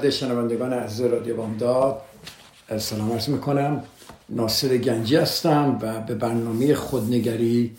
[0.00, 2.00] خدمت شنوندگان عزیز رادیو بامداد
[2.78, 3.82] سلام عرض می‌کنم.
[4.28, 7.76] ناصر گنجی هستم و به برنامه خودنگری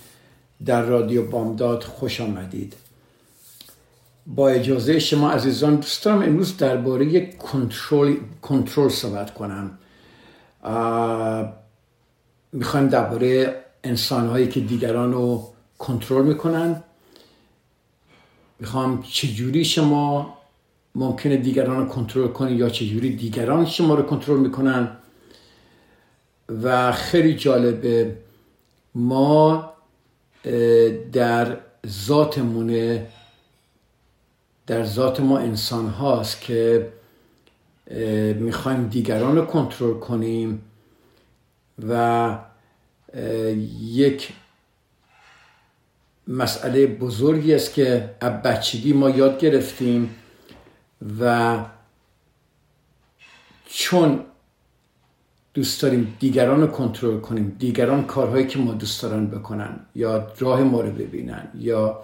[0.65, 2.73] در رادیو بامداد خوش آمدید.
[4.27, 9.77] با اجازه شما عزیزان دوست دارم امروز درباره کنترل کنترل صحبت کنم.
[12.51, 16.83] می‌خوایم درباره انسان هایی که دیگران رو کنترل می‌کنن.
[18.59, 20.40] می‌خوام چجوری شما
[20.95, 24.97] ممکنه دیگران رو کنترل کنید یا چجوری دیگران شما رو کنترل می‌کنن.
[26.63, 28.17] و خیلی جالبه
[28.95, 29.73] ما
[31.11, 33.07] در ذاتمونه
[34.67, 36.91] در ذات ما انسان هاست که
[38.35, 40.61] می‌خوایم دیگران رو کنترل کنیم
[41.87, 42.37] و
[43.81, 44.33] یک
[46.27, 50.15] مسئله بزرگی است که از بچگی ما یاد گرفتیم.
[51.19, 51.57] و
[53.65, 54.19] چون
[55.53, 60.63] دوست داریم دیگران رو کنترل کنیم دیگران کارهایی که ما دوست دارن بکنن یا راه
[60.63, 61.99] ما رو ببینن یا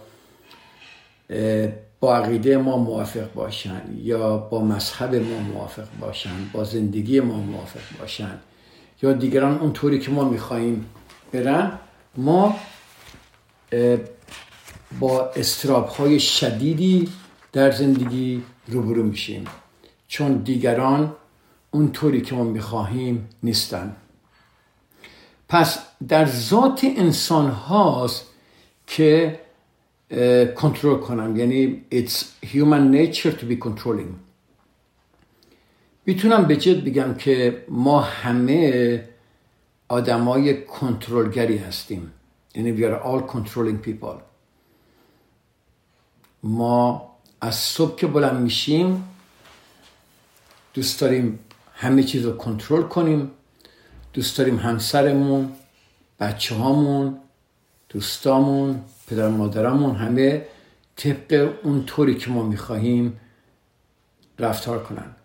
[2.00, 8.00] با عقیده ما موافق باشن یا با مذهب ما موافق باشن با زندگی ما موافق
[8.00, 8.40] باشن
[9.02, 10.86] یا دیگران اونطوری که ما میخواییم
[11.32, 11.72] برن
[12.16, 12.56] ما
[15.00, 17.10] با استراب های شدیدی
[17.54, 19.46] در زندگی روبرو میشیم.
[20.08, 21.16] چون دیگران
[21.72, 23.96] اونطوری که ما می‌خواهیم نیستن.
[25.50, 28.26] پس در ذات انسان هاست
[28.88, 29.40] که
[30.56, 31.36] کنترل کنم.
[31.36, 34.14] یعنی it's human nature to be controlling.
[36.06, 39.04] می‌تونم به جد بگم که ما همه
[39.88, 42.12] آدمای کنترلگری هستیم.
[42.56, 44.22] یعنی we are all controlling people.
[46.44, 47.07] ما
[47.42, 49.04] از صبح که بلند میشیم
[50.74, 51.40] دوست داریم
[51.74, 53.32] همه چیز رو کنترل کنیم.
[54.14, 55.52] دوست داریم همسرمون
[56.20, 57.18] بچه هامون
[57.90, 60.46] دوستامون پدر مادرمون همه
[60.96, 63.20] طبق اون طوری که ما می‌خواهیم
[64.40, 65.16] رفتار کنن.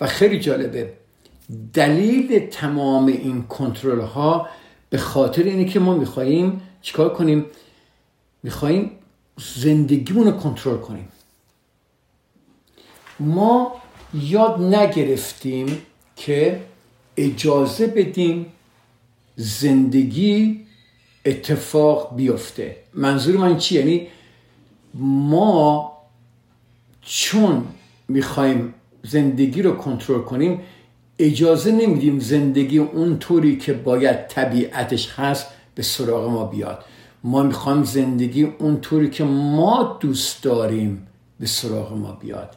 [0.00, 0.92] و خیلی جالبه
[1.74, 4.48] دلیل تمام این کنترل ها
[4.90, 7.46] به خاطر اینه که ما می‌خواهیم چیکار کنیم؟
[8.42, 8.90] می‌خواهیم
[9.38, 11.08] زندگیمون رو کنترل کنیم.
[13.20, 13.72] ما
[14.14, 15.82] یاد نگرفتیم
[16.16, 16.60] که
[17.16, 18.46] اجازه بدیم
[19.36, 20.60] زندگی
[21.24, 22.76] اتفاق بیفته.
[22.94, 24.06] منظور من چی؟ یعنی
[24.94, 25.92] ما
[27.02, 27.64] چون
[28.08, 30.60] می‌خوایم زندگی رو کنترل کنیم
[31.18, 36.84] اجازه نمیدیم زندگی اونطوری که باید طبیعتش هست به سراغ ما بیاد.
[37.28, 41.06] ما می‌خوایم زندگی اونطوری که ما دوست داریم
[41.40, 42.56] به سراغ ما بیاد.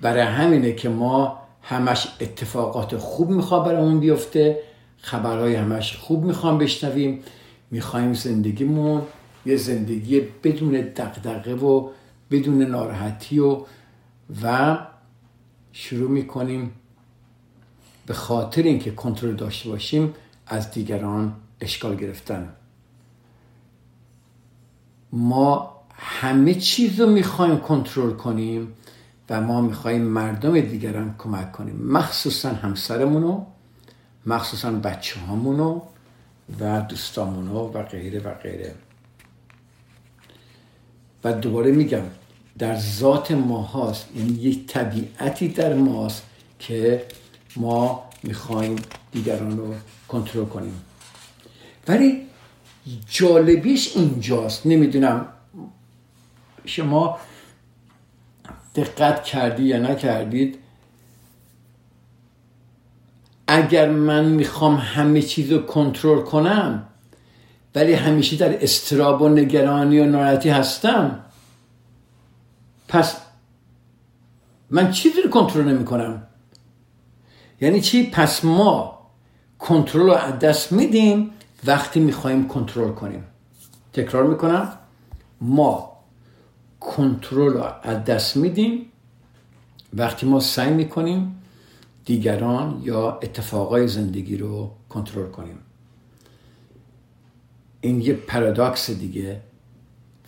[0.00, 4.60] برای همینه که ما همش اتفاقات خوب می‌خواد برامون بیفته
[4.96, 7.22] خبرهای همش خوب می‌خوام بشنویم.
[7.70, 9.02] می‌خوایم زندگیمون
[9.46, 11.88] یه زندگی بدون دقدقه و
[12.30, 13.60] بدون ناراحتی و
[14.42, 14.78] و
[15.72, 16.72] شروع می‌کنیم
[18.06, 20.14] به خاطر اینکه کنترل داشته باشیم
[20.46, 21.32] از دیگران
[21.62, 22.52] اشکال گرفتن.
[25.12, 28.72] ما همه چیز رو می‌خوایم کنترل کنیم
[29.30, 31.76] و ما می‌خوایم مردم دیگران کمک کنیم.
[31.76, 33.44] مخصوصا همسرمونو
[34.26, 35.80] مخصوصا بچه هامونو
[36.60, 38.74] و دوستامونو و غیره و غیره.
[41.24, 42.02] و دوباره میگم
[42.58, 44.16] در ذات ما هاست.
[44.16, 46.22] یعنی یک طبیعتی در ماست
[46.58, 47.06] که
[47.56, 48.76] ما می‌خوایم
[49.12, 49.74] دیگران رو
[50.08, 50.80] کنترل کنیم.
[51.88, 52.26] ولی
[53.10, 54.66] جالبیش اینجاست.
[54.66, 55.26] نمی‌دونم
[56.64, 57.18] شما
[58.74, 60.58] دقت کردی یا نکردید.
[63.46, 66.88] اگر من می‌خوام همه چیز رو کنترل کنم
[67.74, 71.24] ولی همیشه در استراب و نگرانی و ناراحتی هستم
[72.88, 73.16] پس
[74.70, 76.22] من چیزی رو کنترل نمی کنم
[77.60, 78.98] یعنی چی؟ پس ما
[79.58, 81.30] کنترل رو از دست میدیم
[81.66, 83.24] وقتی می‌خوایم کنترل کنیم.
[83.92, 84.78] تکرار می‌کنم.
[85.40, 85.92] ما
[86.80, 88.86] کنترل رو از دست میدیم.
[89.94, 91.42] وقتی ما سعی می‌کنیم
[92.04, 95.58] دیگران یا اتفاقای زندگی رو کنترل کنیم.
[97.80, 99.40] این یه پارادوکس دیگه.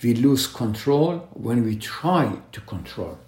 [0.01, 1.15] We lose control
[1.45, 3.24] when we try to control.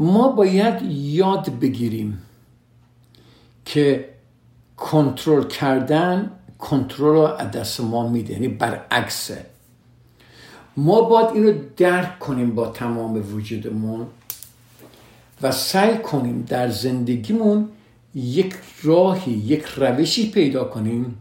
[0.00, 2.22] ما باید یاد بگیریم
[3.64, 4.08] که
[4.76, 9.46] کنترل کردن کنترل رو از دست ما میده یعنی برعکسه.
[10.76, 14.06] ما باید اینو درک کنیم با تمام وجودمون
[15.42, 17.68] و سعی کنیم در زندگیمون
[18.14, 21.18] یک راهی یک روشی پیدا کنیم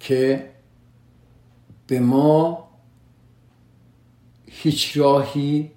[0.00, 0.50] که
[1.86, 2.68] به ما
[4.46, 5.70] هیچ راهی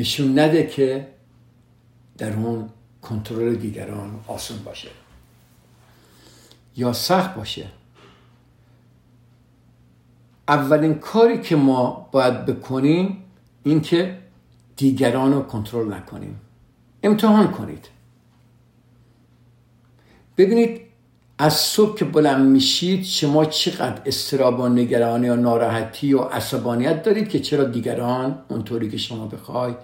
[0.00, 1.08] نشون نده که
[2.18, 2.68] در اون
[3.02, 4.88] کنترل دیگران آسون باشه.
[6.76, 7.66] یا سخت باشه.
[10.48, 13.24] اولین کاری که ما باید بکنیم
[13.62, 14.18] این که
[14.76, 16.40] دیگران رو کنترل نکنیم.
[17.02, 17.88] امتحان کنید.
[20.36, 20.80] ببینید
[21.42, 27.28] از صبح که بلند میشید شما چقدر استراب و نگرانی و ناراحتی و عصبانیت دارید
[27.28, 29.74] که چرا دیگران اونطوری که شما بخوای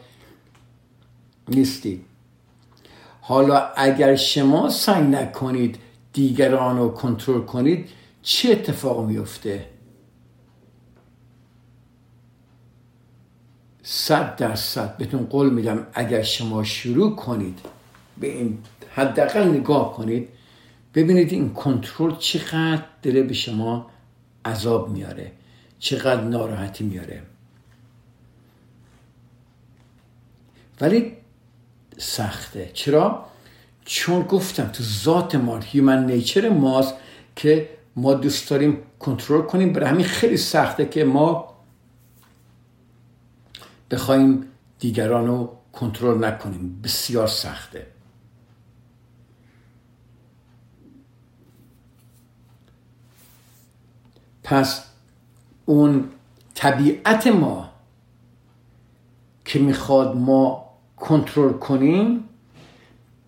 [1.48, 2.04] نیستید؟
[3.20, 5.78] حالا اگر شما سعی نکنید
[6.12, 7.88] دیگران رو کنترل کنید
[8.22, 9.66] چه اتفاق میفته؟
[13.82, 14.96] صد درصد.
[14.96, 17.58] بهتون قول میدم اگر شما شروع کنید
[18.20, 18.58] به این
[18.94, 20.35] حداقل نگاه کنید
[20.96, 23.90] ببینید این کنترل چقدر داره به شما
[24.44, 25.32] عذاب میاره
[25.78, 27.22] چقدر ناراحتی میاره.
[30.80, 31.12] ولی
[31.98, 32.70] سخته.
[32.74, 33.26] چرا؟
[33.84, 36.94] چون گفتم تو ذات ما هیومن نیچر ماست
[37.36, 39.72] که ما دوست داریم کنترل کنیم.
[39.72, 41.56] برای همین خیلی سخته که ما
[43.90, 44.44] بخوایم
[44.78, 46.80] دیگران رو کنترل نکنیم.
[46.84, 47.95] بسیار سخته.
[54.46, 54.84] پس
[55.64, 56.08] اون
[56.54, 57.70] طبیعت ما
[59.44, 60.64] که می‌خواد ما
[60.96, 62.24] کنترل کنیم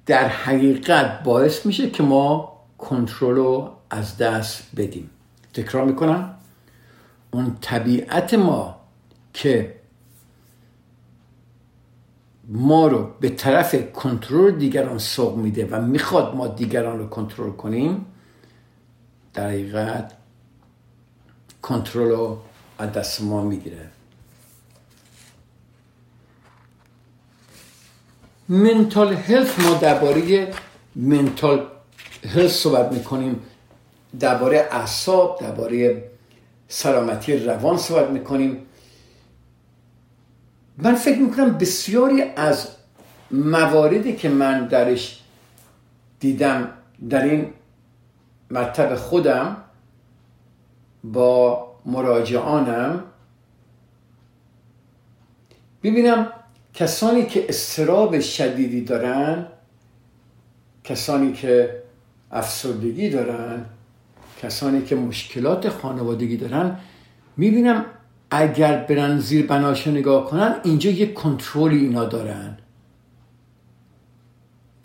[0.06, 5.10] در حقیقت باعث میشه که ما کنترل رو از دست بدیم.
[5.54, 6.34] تکرار می‌کنم.
[7.30, 8.76] اون طبیعت ما
[9.32, 9.74] که
[12.48, 18.06] ما رو به طرف کنترل دیگران سوق میده و می‌خواد ما دیگران رو کنترل کنیم
[19.34, 20.17] در حقیقت
[21.68, 22.38] کنترل رو
[22.78, 23.88] از دست ما می‌گیره.
[28.48, 30.48] منتال هلت ما درباره
[30.96, 31.66] منتال
[32.28, 33.42] هلت صحبت می‌کنیم
[34.20, 36.10] درباره اعصاب درباره
[36.68, 38.66] سلامتی روان صحبت می‌کنیم.
[40.78, 42.68] من فکر می‌کنم بسیاری از
[43.30, 45.22] مواردی که من درش
[46.20, 46.70] دیدم
[47.10, 47.52] در این
[48.50, 49.56] مرتب خودم
[51.04, 53.04] با مراجعانم
[55.82, 56.32] ببینم
[56.74, 59.46] کسانی که استراب شدیدی دارن
[60.84, 61.82] کسانی که
[62.30, 63.64] افسردگی دارن
[64.42, 66.78] کسانی که مشکلات خانوادگی دارن
[67.36, 67.84] می‌بینم
[68.30, 72.58] اگر برن زیر بناشو نگاه کنن اینجا یک کنترلی اینا دارن.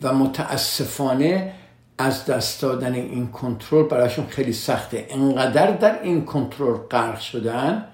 [0.02, 1.52] و متاسفانه
[1.98, 5.06] از دست دادن این کنترل براشون خیلی سخته.
[5.10, 7.84] انقدر در این کنترل غرق شدن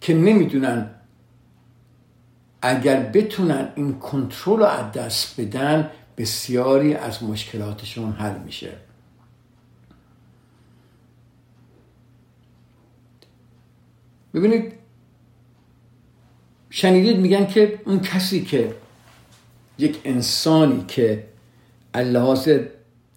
[0.00, 0.90] که نمی‌دونن
[2.62, 8.72] اگر بتونن این کنترل رو از دست بدن بسیاری از مشکلاتشون حل میشه.
[14.34, 14.72] ببینید
[16.70, 18.74] شنیدید میگن که اون کسی که
[19.78, 21.26] یک انسانی که
[21.94, 22.48] لحاظ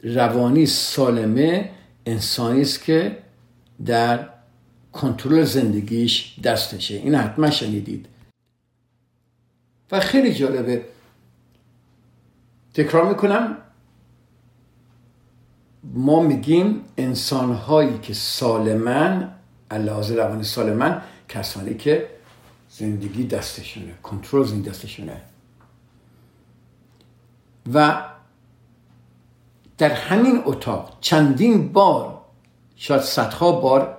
[0.04, 1.72] روانی سالمه
[2.06, 3.18] انسانی است که
[3.86, 4.30] در
[4.94, 6.96] کنترل زندگیش دستشه.
[6.96, 8.06] این حتما شنیدید.
[9.92, 10.86] و خیلی جالبه.
[12.74, 13.58] تکرار می‌کنم.
[15.84, 19.34] ما میگیم انسان هایی که سالمن
[19.72, 22.10] لحاظ روانی سالمن کسانی که
[22.70, 25.22] زندگی دستشونه کنترل زندگی دستشونه.
[27.74, 28.06] و
[29.77, 32.22] در همین اتاق چندین بار
[32.75, 33.98] شاید صدها بار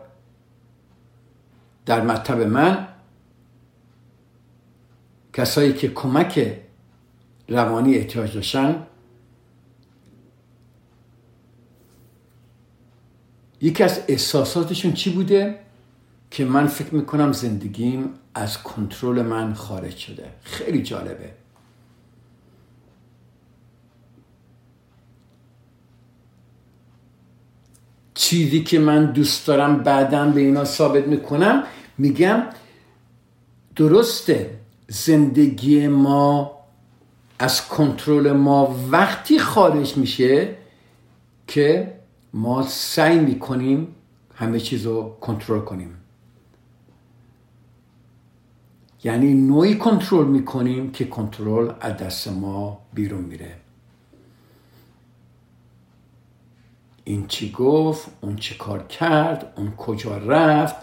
[1.86, 2.88] در مطب من
[5.32, 6.58] کسایی که کمک
[7.48, 8.86] روانی احتیاج داشتن
[13.60, 15.60] یکی از احساساتشون چی بوده؟
[16.30, 20.32] که من فکر می‌کنم زندگیم از کنترل من خارج شده.
[20.42, 21.34] خیلی جالبه.
[28.18, 31.62] چیزی که من دوست دارم بعدا به اینا ثابت می‌کنم
[31.98, 32.42] میگم
[33.76, 34.50] درسته
[34.88, 36.58] زندگی ما
[37.38, 40.56] از کنترل ما وقتی خارج میشه
[41.46, 41.94] که
[42.34, 43.88] ما سعی می‌کنیم
[44.34, 45.94] همه چیز رو کنترل کنیم.
[49.04, 53.67] یعنی نوعی کنترل می‌کنیم که کنترل از دست ما بیرون میره.
[57.08, 60.76] این چی گفت اون چی کار کرد اون کجا رفت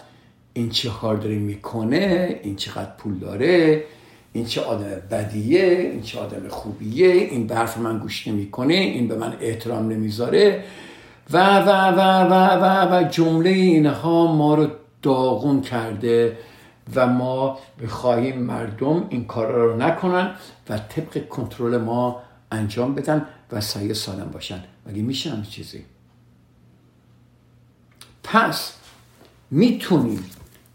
[0.52, 3.84] این چه کار داره می‌کنه این چقدر پول داره
[4.32, 9.16] این چه آدم بدیه این چه آدم خوبیه این به من گوش نمی‌کنه این به
[9.16, 10.64] من احترام نمی‌ذاره
[11.30, 14.66] و و و و و و جمله اینها ما رو
[15.02, 16.38] داغون کرده
[16.94, 20.30] و ما خواهیم مردم این کار رو نکنن
[20.68, 24.64] و طبق کنترل ما انجام بدن و سایه سالم باشن.
[24.86, 25.84] مگه میشه همین چیزی؟
[28.26, 28.72] پس
[29.50, 30.30] می‌تونیم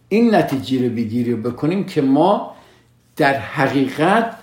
[0.09, 2.55] این نتیجه رو بگیری بکنیم که ما
[3.15, 4.37] در حقیقت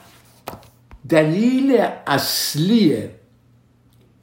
[1.09, 3.09] دلیل اصلی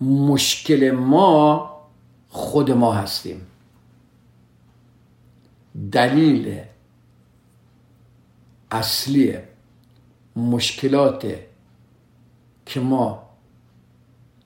[0.02, 1.72] مشکل ما
[2.30, 3.42] خود ما هستیم.
[5.92, 6.60] دلیل
[8.72, 9.38] اصلی
[10.36, 11.36] مشکلات
[12.66, 13.30] که ما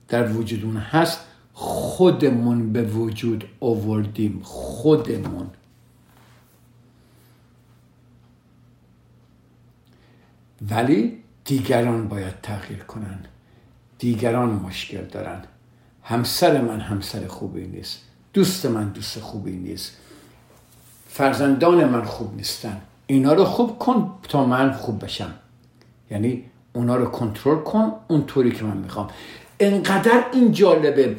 [0.08, 1.29] در وجودون هست
[1.62, 5.50] خودمون به وجود آوردیم خودمون.
[10.70, 13.18] ولی دیگران باید تغییر کنن.
[13.98, 15.42] دیگران مشکل دارن.
[16.02, 18.00] همسر من همسر خوبی نیست.
[18.32, 19.96] دوست من دوست خوبی نیست.
[21.08, 22.80] فرزندان من خوب نیستن.
[23.06, 25.34] اینا رو خوب کن تا من خوب بشم.
[26.10, 29.10] یعنی اونا رو کنترل کن اونطوری که من می‌خوام.
[29.60, 31.16] انقدر این جالبه.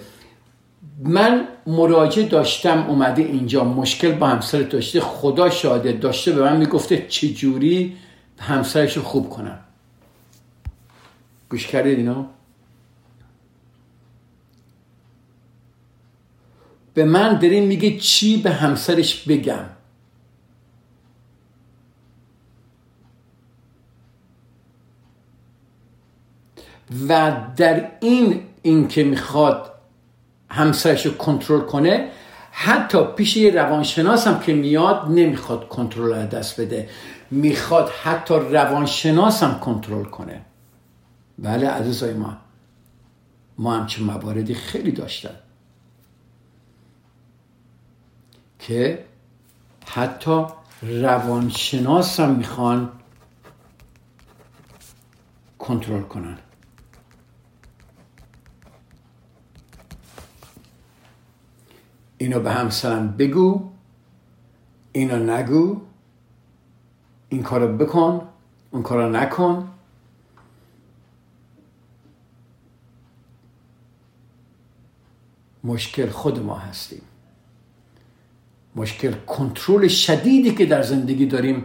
[1.04, 7.06] من مراجعه داشتم اومده اینجا مشکل با همسر داشته خدا شاده داشته به من می‌گفته
[7.10, 7.98] چجوری
[8.38, 9.60] همسرش رو خوب کنم.
[11.50, 12.26] گوش کردید اینا؟
[16.94, 19.66] به من داریم میگه چی به همسرش بگم.
[27.10, 29.71] و در این این که می‌خواد
[30.52, 32.12] همسرش رو کنترل کنه
[32.52, 36.90] حتی پیش یه روانشناس هم که میاد نمی‌خواد کنترل از دست بده.
[37.32, 40.42] می‌خواد حتی روانشناس هم کنترل کنه.
[41.40, 42.38] بله عزیزای ما
[43.58, 45.36] ما همچین مواردی خیلی داشتن
[48.60, 49.06] که
[49.88, 50.46] حتی
[50.82, 52.92] روانشناس هم می‌خوان
[55.60, 56.38] کنترل کنن.
[62.22, 63.70] اینو به همسرم بگو
[64.92, 65.82] اینو نگو
[67.30, 68.28] این کارو بکن
[68.72, 69.72] اون کارو نکن.
[75.64, 77.02] مشکل خود ما هستیم.
[78.76, 81.64] مشکل کنترل شدیدی که در زندگی داریم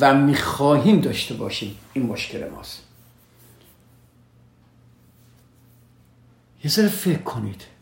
[0.00, 1.76] و می‌خواهیم داشته باشیم.
[1.92, 2.82] این مشکل ماست.
[6.64, 7.79] یه ذره فکر کنید.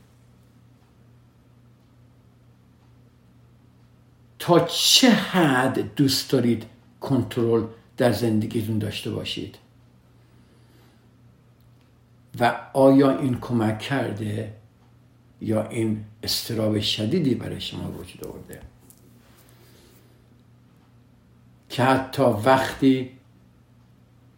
[4.38, 6.66] تا چه حد دوست دارید
[7.00, 7.66] کنترل
[7.96, 9.58] در زندگیتون داشته باشید؟
[12.40, 14.54] و آیا این کمک کرده
[15.40, 18.60] یا این استراب شدیدی برای شما وجود آورده؟
[21.68, 23.10] که حتی وقتی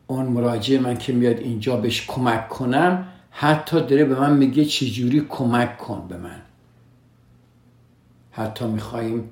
[0.06, 5.26] اون مراجع من که میاد اینجا بهش کمک کنم حتی داره به من میگه چجوری
[5.28, 6.42] کمک کن به من.
[8.32, 9.30] حتی میخواییم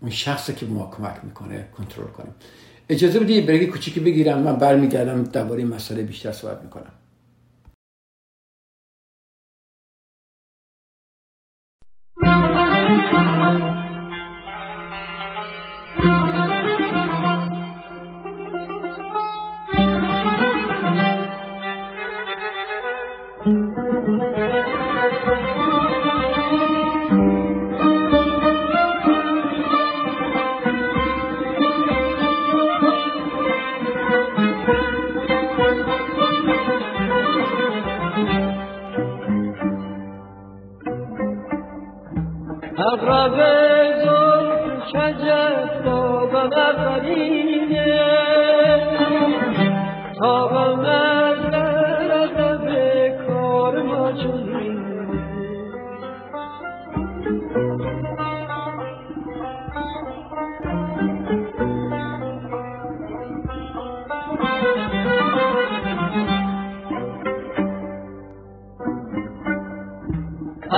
[0.00, 2.34] اون شخصی که ما کمک می‌کنه کنترل کنیم.
[2.88, 6.92] اجازه بدید بریک کوچیکی بگیرم من برمیگردم درباره مسئله بیشتر صحبت می‌کنم.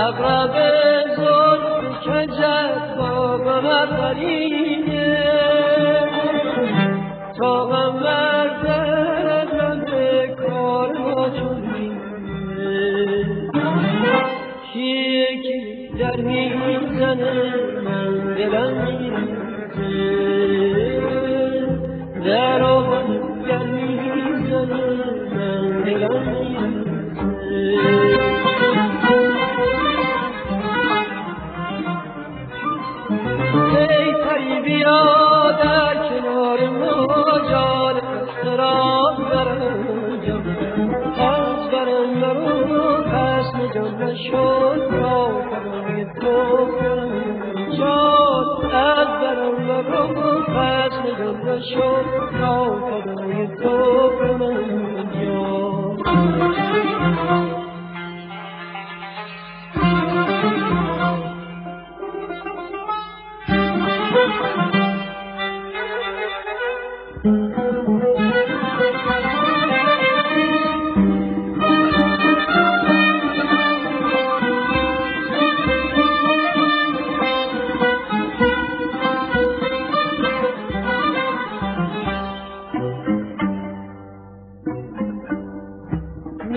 [0.07, 0.66] اقرب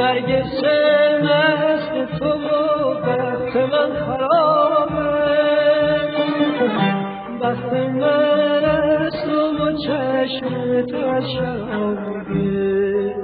[0.01, 0.63] نرگس
[1.23, 5.01] مست تو و بخت من خرابه
[7.41, 13.15] بخت من از تو و چشم تو از شرابه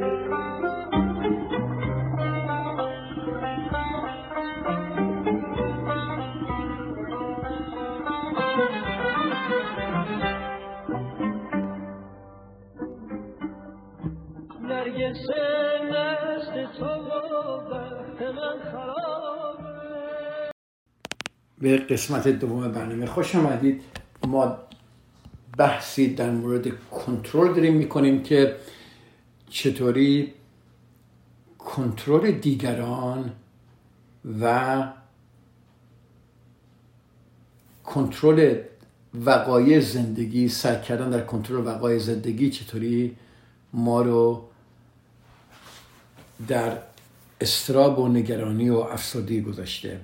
[14.61, 15.27] نرگس
[21.61, 23.81] به قسمت دوم برنامه خوش آمدید.
[24.27, 24.57] ما
[25.57, 28.55] بحثی در مورد کنترل داریم می‌کنیم که
[29.49, 30.33] چطوری
[31.57, 33.31] کنترل دیگران
[34.41, 34.83] و
[37.83, 38.61] کنترل
[39.13, 43.15] وقایع زندگی سعی کردن در کنترل وقایع زندگی چطوری
[43.73, 44.43] ما رو
[46.47, 46.77] در
[47.41, 49.99] استراب و نگرانی و افسردگی گذاشته.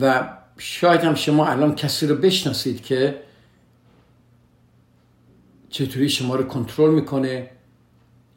[0.00, 3.22] و شاید هم شما الان کسی رو بشناسید که
[5.70, 7.50] چطوری شما رو کنترل می‌کنه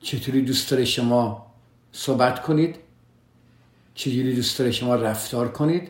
[0.02, 1.52] چطوری دوست داره شما
[1.92, 2.76] صحبت کنید
[3.94, 5.90] چجوری دوست داره شما رفتار کنید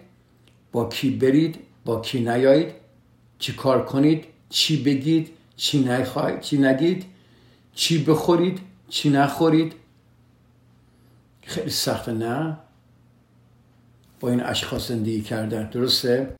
[0.71, 2.73] با کی برید با کی نیایید
[3.39, 7.05] چی کار کنید چی بگید چی نخواهید چی نگید
[7.75, 9.73] چی بخورید چی نخورید.
[11.41, 12.57] خیلی سخته نه؟
[14.21, 15.69] با این اشخاص زندگی کردن.
[15.69, 16.35] درسته؟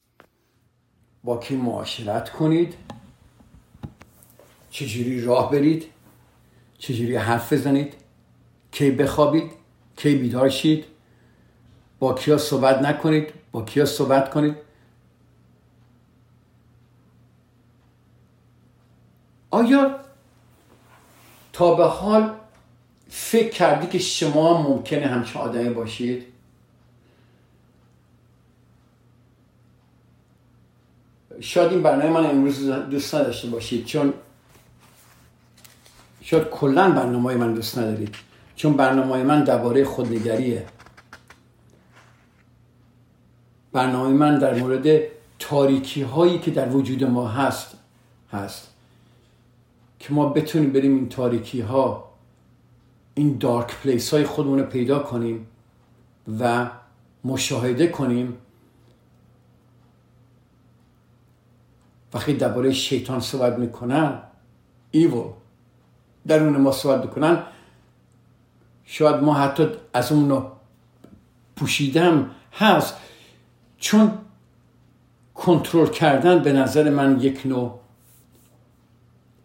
[1.24, 2.74] با کی معاشرت کنید؟
[4.70, 5.86] چجوری راه برید؟
[6.78, 7.94] چجوری حرف بزنید؟
[8.72, 9.52] کی بخوابید؟
[9.96, 10.86] کی بیدار شید؟
[12.00, 14.56] با کیا صحبت نکنید؟ با کیا صحبت کنید؟
[19.50, 20.00] آیا
[21.54, 22.34] تا به حال
[23.10, 26.31] فکر کردی که شما ممکنه همچه آدمی باشید؟
[31.42, 34.14] شاید این برنامه من امروز دوست نداشته باشید چون
[36.22, 38.16] شاید کلا برنامه من دوست ندارید.
[38.56, 40.66] چون برنامه من درباره خودنگریه.
[43.74, 45.02] برنامه من در مورد
[45.40, 47.76] تاریکی هایی که در وجود ما هست
[48.32, 48.68] هست.
[50.00, 52.12] که ما بتونیم بریم این تاریکی ها
[53.14, 55.48] این دارک پلیس های خودمون رو پیدا کنیم
[56.40, 56.70] و
[57.24, 58.38] مشاهده کنیم
[62.14, 64.22] وقتی درباره شیطان صحبت می‌کنن
[64.92, 65.32] ایول
[66.28, 67.44] درون ما صحبت می‌کنن
[68.86, 70.46] شاید ما حتی از اون
[71.56, 72.98] پوشیدم هست.
[73.78, 74.18] چون
[75.36, 77.80] کنترل کردن به نظر من یک نوع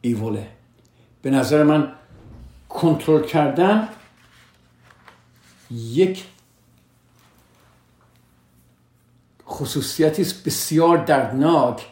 [0.00, 0.48] ایوله.
[1.22, 1.92] به نظر من
[2.68, 3.88] کنترل کردن
[5.70, 6.24] یک
[9.46, 11.87] خصوصیتی بسیار دردناک.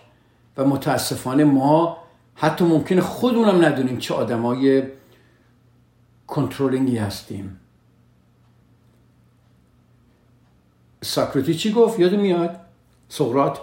[0.56, 1.96] و متاسفانه ما
[2.34, 4.82] حتی ممکنه خودمونم ندونیم چه آدمای
[6.26, 7.60] کنترلینگی هستیم.
[11.02, 12.60] ساکراتی چی گفت؟ یاد میاد.
[13.08, 13.58] سقراط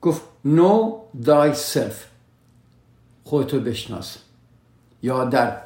[0.00, 0.92] گفت know
[1.24, 1.94] thyself.
[3.24, 4.18] خودتو بشناس.
[5.02, 5.62] یا در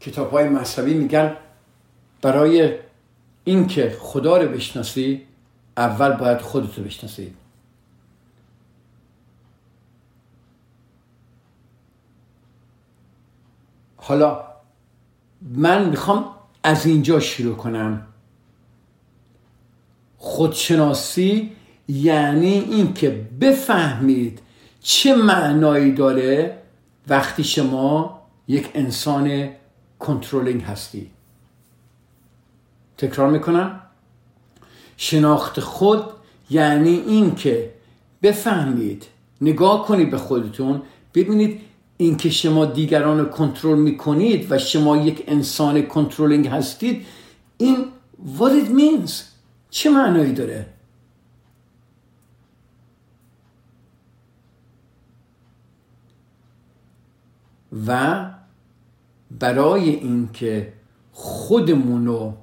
[0.00, 1.36] کتاب های مذهبی میگن
[2.22, 2.78] برای
[3.44, 5.26] اینکه خدا رو بشناسی
[5.76, 7.34] اول باید خودتو بشناسی.
[14.06, 14.44] حالا
[15.42, 16.24] من می‌خوام
[16.62, 18.06] از اینجا شروع کنم.
[20.18, 21.52] خودشناسی
[21.88, 24.40] یعنی اینکه بفهمید
[24.80, 26.58] چه معنایی داره
[27.08, 29.48] وقتی شما یک انسان
[29.98, 31.10] کنترلینگ هستی.
[32.98, 33.80] تکرار می‌کنم؟
[34.96, 36.04] شناخت خود
[36.50, 37.70] یعنی اینکه
[38.22, 39.06] بفهمید
[39.40, 40.82] نگاه کنید به خودتون
[41.14, 41.60] ببینید
[41.96, 47.06] اینکه شما دیگران رو کنترل می‌کنید و شما یک انسان کنترلینگ هستید
[47.58, 47.76] این
[48.38, 49.12] what it means
[49.70, 50.66] چه معنایی داره؟
[57.86, 58.30] و
[59.30, 60.72] برای اینکه
[61.12, 62.34] خودمون رو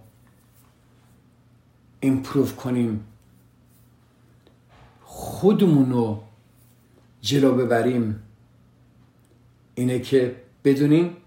[1.99, 3.03] ایمپروف کنیم
[5.03, 6.23] خودمون رو
[7.21, 8.23] جلو ببریم.
[9.75, 11.17] اینه که بدونیم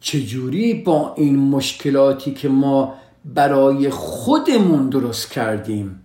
[0.00, 6.00] چجوری با این مشکلاتی که ما برای خودمون درست کردیم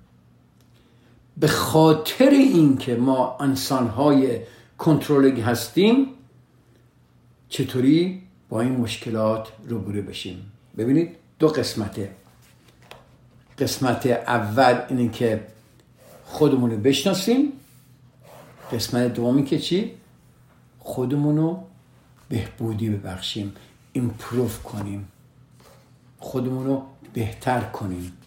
[1.37, 4.39] به خاطر اینکه ما انسانهای
[4.77, 6.07] کنترلینگ هستیم
[7.49, 12.11] چطوری با این مشکلات روبرو بشیم؟ ببینید دو قسمته.
[13.59, 15.47] قسمت اول اینه که
[16.25, 17.53] خودمون رو بشناسیم.
[18.71, 19.91] قسمت دومی که چی؟
[20.85, 21.63] خودمون رو
[22.29, 23.55] بهبودی ببخشیم
[23.93, 25.07] ایمپروف کنیم.
[26.19, 28.17] خودمون رو بهتر کنیم.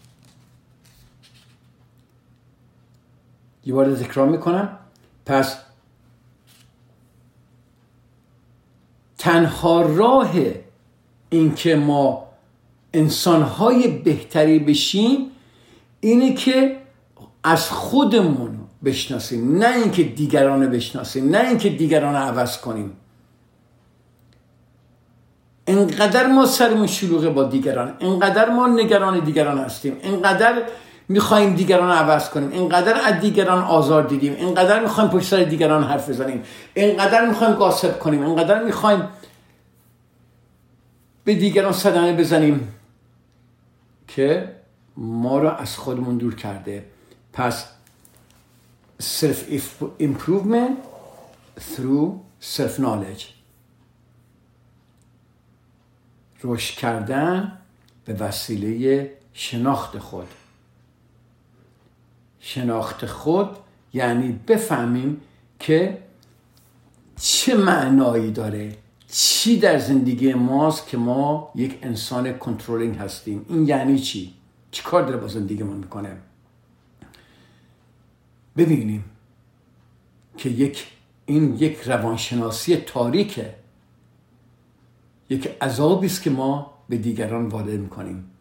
[3.65, 4.77] یه بار تکرار می‌کنم.
[5.25, 5.57] پس
[9.17, 10.31] تنها راه
[11.29, 12.27] اینکه ما
[12.93, 15.31] انسانهای بهتری بشیم
[15.99, 16.81] اینه که
[17.43, 19.57] از خودمون بشناسیم.
[19.57, 22.91] نه اینکه دیگران بشناسیم نه اینکه دیگران عوض کنیم.
[25.67, 30.63] انقدر ما سرمون شلوغه با دیگران انقدر ما نگران دیگران هستیم انقدر
[31.09, 36.09] می‌خوایم دیگران عوض کنیم انقدر از دیگران آزار دیدیم انقدر می‌خوایم پشت سر دیگران حرف
[36.09, 36.43] بزنیم
[36.75, 39.03] انقدر می‌خوایم گاسب کنیم انقدر می‌خوایم
[41.23, 42.73] به دیگران صدمه بزنیم
[44.07, 44.55] که
[44.97, 46.85] ما را از خودمون دور کرده.
[47.33, 47.65] پس
[48.99, 49.49] self
[49.99, 50.77] improvement
[51.57, 53.23] through self knowledge
[56.43, 57.57] رشد کردن
[58.05, 60.27] به وسیله شناخت خود.
[62.39, 63.49] شناخت خود
[63.93, 65.21] یعنی بفهمیم
[65.59, 66.03] که
[67.15, 68.77] چه معنایی داره
[69.11, 73.45] چی در زندگی ماست که ما یک انسان کنترلینگ هستیم.
[73.49, 74.33] این یعنی چی؟
[74.71, 76.17] چی کار داره با زندگیمون می‌کنه؟
[78.57, 79.03] ببینیم
[80.37, 80.87] که یک
[81.25, 83.55] این یک روانشناسی تاریکه.
[85.29, 88.31] یک عذابی است که ما به دیگران وارد می‌کنیم.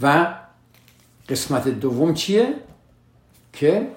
[0.00, 0.34] و
[1.28, 2.54] قسمت دوم چیه؟
[3.52, 3.88] که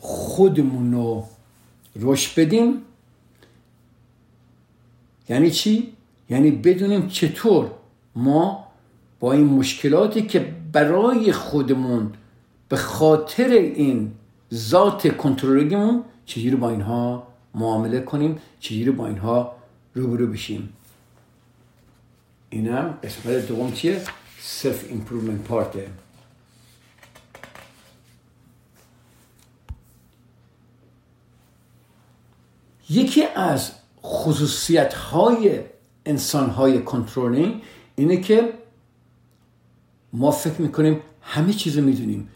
[0.00, 1.24] خودمون رو
[1.96, 2.82] رشد بدیم.
[5.28, 5.92] یعنی چی؟
[6.30, 7.70] یعنی بدونیم چطور
[8.14, 8.66] ما
[9.20, 12.12] با این مشکلاتی که برای خودمون
[12.70, 14.12] به خاطر این
[14.54, 19.56] ذات کنترلگیمون چجوری با اینها معامله کنیم چجوری با اینها
[19.94, 20.72] روبرو بشیم؟
[22.50, 24.02] اینم قسمت دوم چیه؟
[24.40, 25.88] self improvement part ه
[32.90, 35.60] یکی از خصوصیت های
[36.06, 37.62] انسان های controlling
[37.96, 38.52] اینه که
[40.12, 42.28] ما فکر می‌کنیم همه چیز رو می‌دونیم.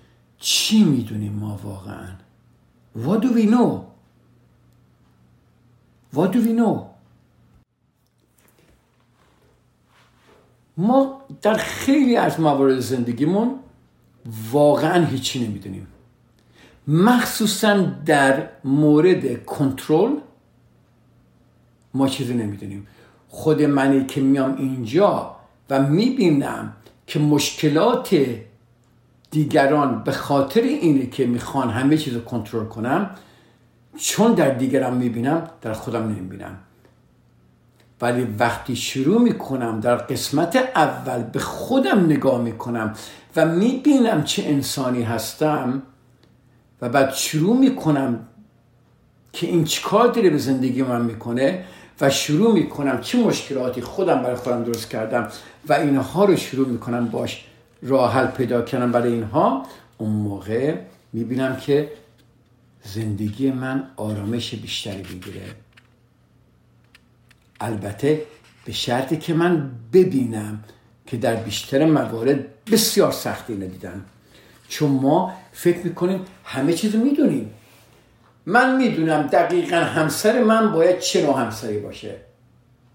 [0.47, 2.09] چی می‌دونیم ما واقعا؟
[2.97, 3.81] What do we know?
[6.15, 6.79] What do we know?
[10.77, 13.59] ما در خیلی از موارد زندگیمون
[14.51, 15.87] واقعا هیچی نمی‌دونیم.
[16.89, 20.17] مخصوصا در مورد کنترل
[21.95, 22.87] ما چیزی نمی‌دونیم.
[23.29, 25.37] خود منی که میام اینجا
[25.71, 26.77] و می‌بینم
[27.07, 28.17] که مشکلات
[29.35, 33.11] دیگران به خاطر اینه که می‌خوان همه چیز رو کنترل کنم
[33.97, 36.57] چون در دیگران می‌بینم در خودم نمی‌بینم.
[38.01, 42.95] ولی وقتی شروع می‌کنم در قسمت اول به خودم نگاه می‌کنم
[43.37, 45.83] و می‌بینم چه انسانی هستم
[46.81, 48.29] و بعد شروع می‌کنم
[49.33, 51.65] که این چیکار داره به زندگی من می‌کنه
[52.01, 55.29] و شروع می‌کنم چه مشکلاتی خودم برای خودم درست کردم
[55.69, 57.45] و اینها رو شروع می‌کنم باش
[57.85, 59.67] راه حل پیدا کردم برای اینها
[59.99, 60.77] اون موقع
[61.13, 61.93] می‌بینم که
[62.83, 65.43] زندگی من آرامش بیشتری می‌گیره.
[67.61, 68.23] البته
[68.65, 70.65] به شرطی که من ببینم
[71.07, 74.05] که در بیشتر موارد بسیار سختی ندیدم.
[74.69, 77.51] چون ما فکر می‌کنیم همه چیز رو می‌دونیم.
[78.47, 82.17] من می‌دونم دقیقا همسر من باید چه نوع همسری باشه.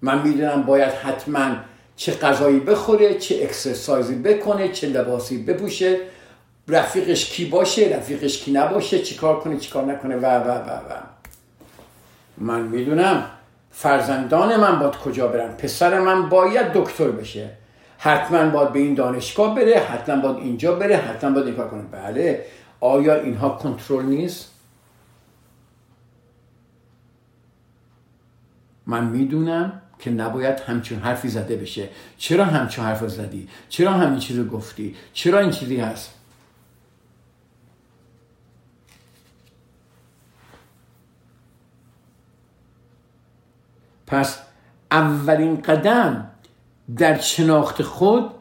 [0.01, 1.55] من می‌دونم باید حتما
[1.99, 5.97] چه غذایی بخوره چه اکسرسایزی بکنه چه لباسی بپوشه
[6.67, 11.01] رفیقش کی باشه رفیقش کی نباشه چیکار کنه چیکار نکنه و و و و.
[12.37, 13.25] من می‌دونم
[13.71, 15.51] فرزندان من باید کجا برن.
[15.51, 17.49] پسر من باید دکتر بشه.
[17.97, 21.81] حتما باید به این دانشگاه بره حتما باید اینجا بره حتما باید این کار کنه.
[21.81, 22.45] بله.
[22.79, 24.51] آیا اینها کنترل نیست؟
[28.85, 31.89] من می‌دونم که نباید همچون حرفی زده بشه.
[32.17, 36.13] چرا همچون حرف زدی؟ چرا همین چیز رو گفتی؟ چرا این چیزی هست؟
[44.07, 44.39] پس
[44.91, 46.31] اولین قدم
[46.97, 48.31] در شناخت خود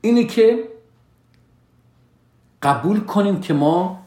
[0.00, 0.68] اینه که
[2.62, 4.02] قبول کنیم که ما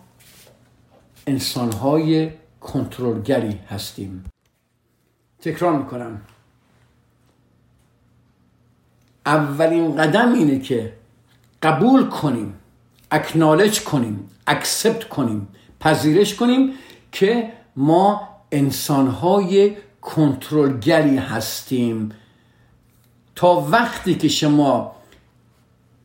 [1.27, 2.31] انسانهای
[2.61, 4.25] کنترلگری هستیم.
[5.39, 6.21] تکرار می‌کنم.
[9.27, 10.93] اولین قدم اینه که
[11.63, 12.53] قبول کنیم
[13.11, 15.47] اکنالج کنیم اکسپت کنیم
[15.79, 16.73] پذیرش کنیم
[17.11, 22.11] که ما انسانهای کنترلگری هستیم.
[23.35, 24.95] تا وقتی که شما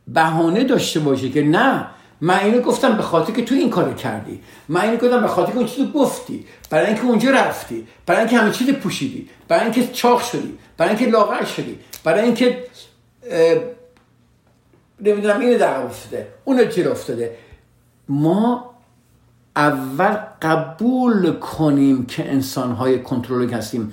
[0.08, 1.86] بهانه داشته باشه که نه
[2.20, 4.40] من اینو گفتم به خاطر که تو این کار کردی.
[4.68, 6.46] من اینو گفتم به خاطر که اون چیزو گفتی.
[6.70, 7.86] برای اینکه اونجا رفتی.
[8.06, 9.28] برای اینکه همه چیز پوشیدی.
[9.48, 10.58] برای اینکه چاق شدی.
[10.76, 11.78] برای اینکه لاغر شدی.
[12.04, 12.64] برای اینکه
[15.00, 17.36] نمی‌دونم اینو در افتاده اونو چی افتاده؟
[18.08, 18.74] ما
[19.56, 23.92] اول قبول کنیم که انسانهای کنترل هستیم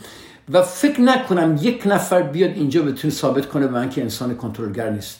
[0.49, 4.89] و فکر نکنم یک نفر بیاد اینجا بتونه ثابت کنه به من که انسان کنترلگر
[4.89, 5.19] نیست.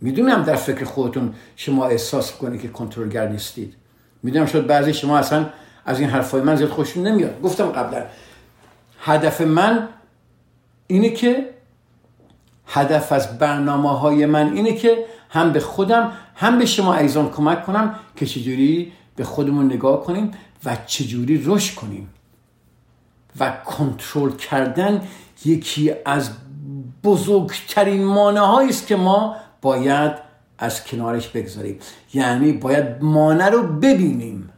[0.00, 3.74] می‌دونم در فکر خودتون شما احساس کنید که کنترلگر نیستید.
[4.22, 5.46] می‌دونم شد بعضی شما اصلا
[5.84, 7.42] از این حرفای من زیاد خوشون نمیاد.
[7.42, 8.04] گفتم قبلا
[9.00, 9.88] هدف من
[10.86, 11.50] اینه که
[12.68, 17.66] هدف از برنامه های من اینه که هم به خودم هم به شما ایزان کمک
[17.66, 20.30] کنم که چجوری به خودمون نگاه کنیم
[20.64, 22.08] و چجوری رشد کنیم.
[23.40, 25.02] و کنترل کردن
[25.44, 26.30] یکی از
[27.04, 30.12] بزرگترین مانع است که ما باید
[30.58, 31.78] از کنارش بگذاریم.
[32.14, 34.50] یعنی باید مانع رو ببینیم.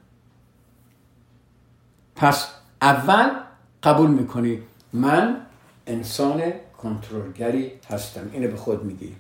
[2.16, 2.48] پس
[2.82, 3.30] اول
[3.82, 4.58] قبول می‌کنی
[4.92, 5.36] من
[5.86, 6.42] انسان
[6.82, 8.30] کنترلگری هستم.
[8.32, 9.16] اینو به خود میگی.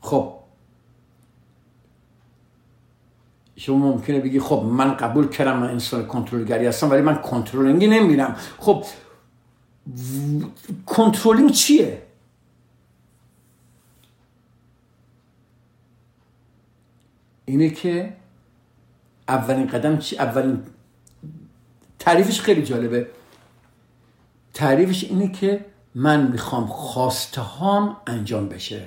[0.00, 0.40] خب.
[3.56, 8.36] شما ممکنه بگی خب من قبول کردم من انسان کنترلگری هستم ولی من کنترلینگی نمی‌بینم.
[8.58, 8.84] خب
[10.86, 12.02] کنترلینگ چیه؟
[17.44, 18.16] اینه که
[19.28, 20.62] اولین قدم چی؟ اولین
[22.00, 23.10] تعریفش خیلی جالبه.
[24.54, 28.86] تعریفش اینه که من می‌خوام خواسته هام انجام بشه.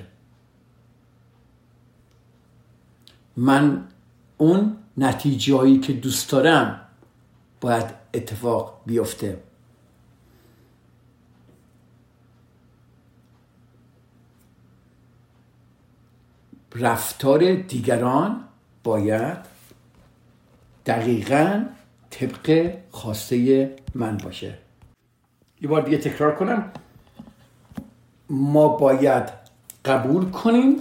[3.36, 3.88] من
[4.38, 6.80] اون نتیجه که دوست دارم
[7.60, 9.42] باید اتفاق بیفته.
[16.74, 18.44] رفتار دیگران
[18.84, 19.38] باید
[20.86, 21.64] دقیقا
[22.14, 24.54] طبق خواسته من باشه.
[25.60, 26.70] یه بار دیگه تکرار کنم.
[28.30, 29.32] ما باید
[29.84, 30.76] قبول کنیم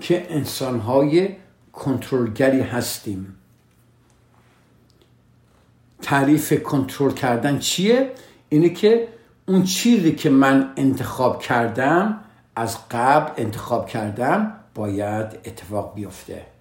[0.00, 1.36] که انسانهای
[1.72, 3.34] کنترلگری هستیم.
[6.02, 8.10] تعریف کنترل کردن چیه؟
[8.48, 9.08] اینه که
[9.46, 12.20] اون چیزی که من انتخاب کردم
[12.56, 16.53] از قبل انتخاب کردم باید اتفاق بیفته.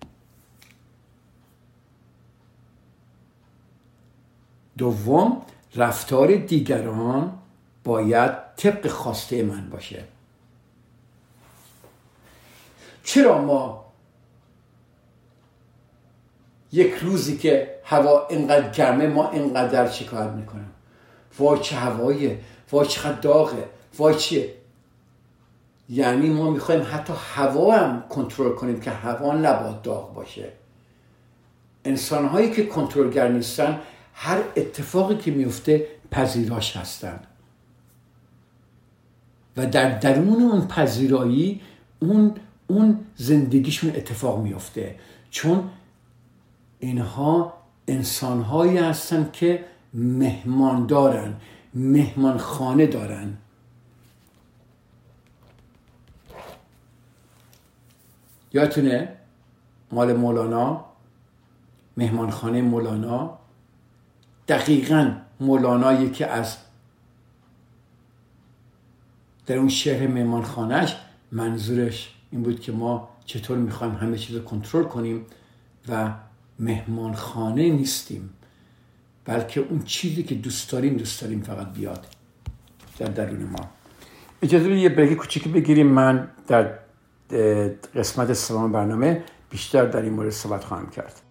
[4.77, 5.41] دوم
[5.75, 7.39] رفتار دیگران
[7.83, 10.03] باید طبق خواسته من باشه.
[13.03, 13.85] چرا ما
[16.71, 20.71] یک روزی که هوا اینقدر گرمه ما اینقدر شکایت می‌کنیم
[21.39, 22.39] وای چه هواییه؟
[22.71, 24.53] وای چقدر داغه وای چیه؟
[25.89, 30.51] یعنی ما می‌خوایم حتی هوا هم کنترل کنیم که هوا نباید داغ باشه.
[31.85, 33.79] انسان هایی که کنترلگر نیستن
[34.13, 37.19] هر اتفاقی که میفته پذیراش هستن.
[39.57, 41.61] و در درون اون پذیرایی
[41.99, 42.35] اون
[42.67, 44.95] اون زندگیشون اتفاق میفته.
[45.29, 45.69] چون
[46.79, 47.53] اینها
[47.87, 51.33] انسانهایی هستن که مهمان دارن
[51.73, 53.37] مهمان خانه دارن.
[58.53, 59.09] یادتونه
[59.91, 60.85] مال مولانا؟
[61.97, 63.39] مهمانخانه مولانا؟
[64.47, 66.57] دقیقا مولانا یکی از
[69.45, 70.95] در اون شهر مهمانخانهش
[71.31, 75.25] منظورش این بود که ما چطور می‌خوایم همه چیز رو کنترل کنیم
[75.89, 76.13] و
[76.59, 78.29] مهمانخانه نیستیم
[79.25, 82.07] بلکه اون چیزی که دوست داریم دوست داریم فقط بیاد
[82.97, 83.69] در درون ما.
[84.41, 85.87] اجازه بدید یه بریک کوچیکی بگیریم.
[85.87, 86.79] من در
[87.95, 91.21] قسمت سوم برنامه بیشتر در این مورد صحبت خواهم کرد.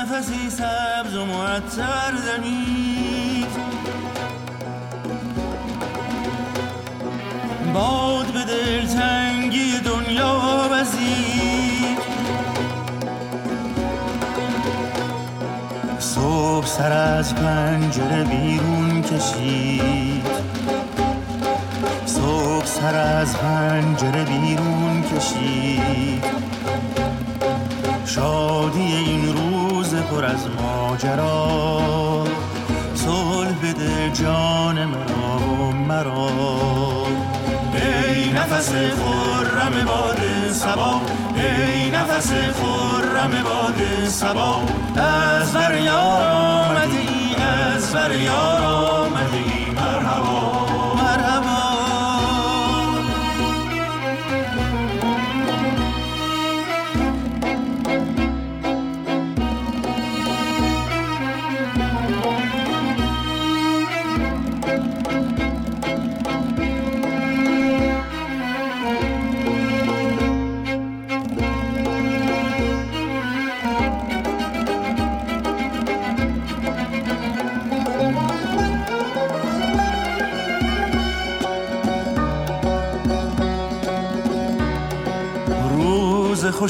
[0.00, 3.46] نفسی سبز و معطر زنید
[7.74, 11.98] باد به دلتنگی دنیا بزید
[15.98, 20.26] صبح سر از پنجره بیرون کشید.
[22.06, 26.24] صبح سر از پنجره بیرون کشید.
[28.06, 29.49] شادی این روز
[30.10, 32.24] پر از ماجرا.
[32.94, 36.30] صلح بده جان مرا و مرا.
[37.74, 41.00] ای نفس خرم باد سبا
[41.34, 44.62] ای نفس خرم باد سبا
[44.96, 47.36] از بر یار آمدی
[47.74, 49.49] از بر یار آمدی.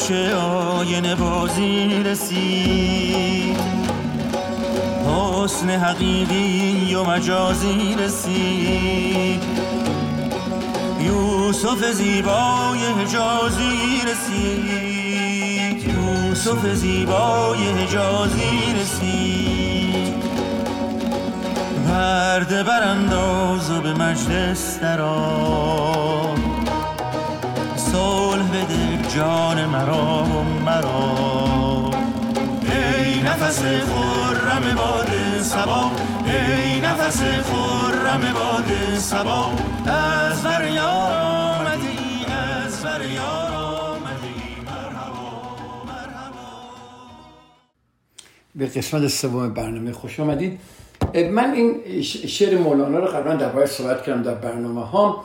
[0.00, 3.60] خوش آینه بازی رسید.
[5.06, 9.42] حسن حقیقی و مجازی رسید.
[11.00, 15.88] یوسف زیبای حجازی رسید.
[15.88, 20.14] یوسف زیبای حجازی رسید.
[21.88, 26.20] پرده برانداز و به مجلس درآ.
[27.76, 31.90] صلح بده جان مرا و مرا.
[32.62, 35.10] ای نفس خرم باد
[35.42, 35.90] سبا
[36.26, 39.50] ای نفس خرم باد سبا
[39.86, 42.84] از بر یار آمدی از
[48.54, 50.60] به قسمت سوم برنامه خوش آمدید.
[51.14, 55.24] من این شعر مولانا رو قبلا در صحبت کردم در برنامه ها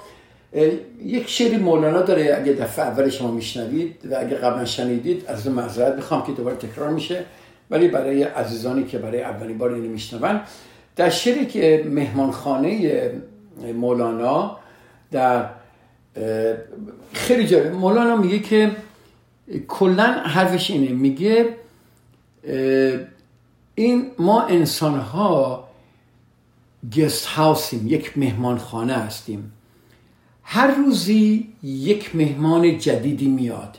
[1.03, 5.55] یک شعری مولانا داره اگه دفعه اول شما میشنوید و اگه قبلا شنیدید از اون
[5.55, 7.25] معذرت می‌خوام که دوباره تکرار میشه.
[7.69, 10.41] ولی برای عزیزانی که برای اولین بار اینو میشنون
[10.95, 13.11] در شعری که مهمانخانه
[13.75, 14.57] مولانا
[15.11, 15.49] در
[17.13, 17.73] خیلی جالب.
[17.73, 18.71] مولانا میگه که
[19.67, 20.89] کلا حرفش اینه.
[20.89, 21.55] میگه
[23.75, 25.67] این ما انسان ها
[26.97, 29.51] گست هاوسیم یک مهمانخانه هستیم.
[30.47, 33.77] هر روزی یک مهمان جدیدی میاد.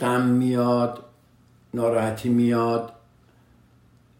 [0.00, 1.04] غم میاد
[1.74, 2.92] ناراحتی میاد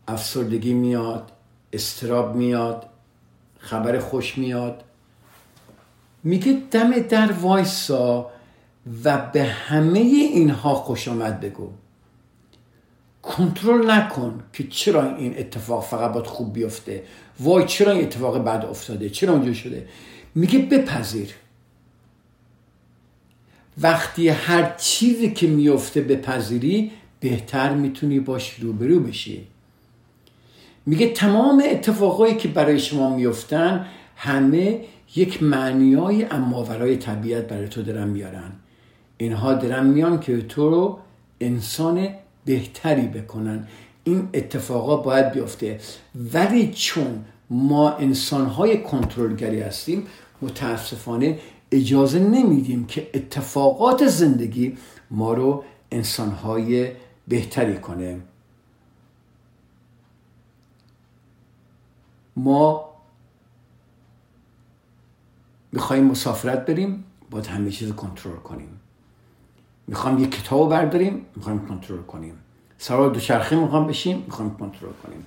[0.09, 1.33] افسردگی میاد
[1.73, 2.87] استراب میاد
[3.59, 4.85] خبر خوش میاد.
[6.25, 8.31] میگه دم در وایسا
[9.05, 11.71] و به همه اینها خوش آمد بگو.
[13.23, 17.03] کنترل نکن که چرا این اتفاق فقط باید خوب بیفته.
[17.41, 19.89] وای چرا این اتفاق بد افتاده؟ چرا اونجا شده؟
[20.35, 21.35] میگه بپذیر.
[23.81, 29.47] وقتی هر چیزی که میفته بپذیری بهتر می‌تونی باش روبرو بشی.
[30.87, 34.81] میگه تمام اتفاقایی که برای شما میفتن همه
[35.17, 38.53] یک معنیای اماورای طبیعت برای تو دارن میارن.
[39.17, 40.99] اینها دارن میان که تو رو
[41.41, 42.09] انسان
[42.45, 43.67] بهتری بکنن.
[44.05, 45.81] این اتفاقا باید بیفته.
[46.33, 50.07] ولی چون ما انسانهای کنترلگری هستیم
[50.43, 51.39] متاسفانه
[51.71, 54.79] اجازه نمیدیم که اتفاقات زندگی
[55.11, 56.93] ما رو انسانهای
[57.29, 58.21] بهتری کنه.
[62.37, 62.91] ما
[65.73, 68.81] می‌خوایم مسافرت بریم باید همه چیز کنترل کنیم.
[69.87, 72.39] می‌خوام یک کتاب برداریم می‌خوایم کنترل کنیم.
[72.79, 75.27] سوار دوچرخه می‌خوام بشیم می‌خوایم کنترل کنیم.